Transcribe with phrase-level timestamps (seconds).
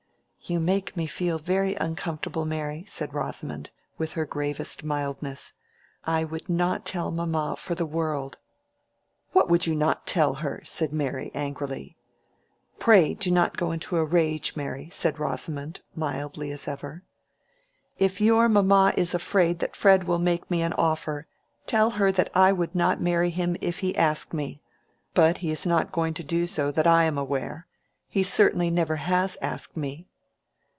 [0.43, 3.69] "You make me feel very uncomfortable, Mary," said Rosamond,
[3.99, 5.53] with her gravest mildness;
[6.03, 8.39] "I would not tell mamma for the world."
[9.33, 11.95] "What would you not tell her?" said Mary, angrily.
[12.79, 17.03] "Pray do not go into a rage, Mary," said Rosamond, mildly as ever.
[17.99, 21.27] "If your mamma is afraid that Fred will make me an offer,
[21.67, 24.63] tell her that I would not marry him if he asked me.
[25.13, 27.67] But he is not going to do so, that I am aware.
[28.09, 30.07] He certainly never has asked me."